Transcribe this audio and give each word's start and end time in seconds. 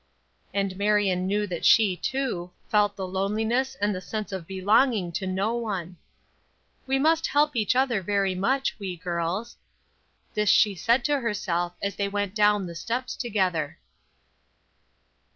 And 0.51 0.77
Marion 0.77 1.27
knew 1.27 1.45
that 1.45 1.63
she, 1.63 1.95
too, 1.95 2.49
felt 2.69 2.95
the 2.95 3.07
loneliness 3.07 3.75
and 3.75 3.93
the 3.93 4.01
sense 4.01 4.31
of 4.31 4.47
belonging 4.47 5.11
to 5.11 5.27
no 5.27 5.53
one. 5.53 5.95
"We 6.87 6.97
must 6.97 7.27
help 7.27 7.55
each 7.55 7.75
other 7.75 8.01
very 8.01 8.33
much, 8.33 8.79
we 8.79 8.97
girls." 8.97 9.57
This 10.33 10.49
she 10.49 10.73
said 10.73 11.05
to 11.05 11.19
herself 11.19 11.73
as 11.83 11.97
they 11.97 12.07
went 12.09 12.33
down 12.33 12.65
the 12.65 12.73
steps 12.73 13.15
together. 13.15 13.77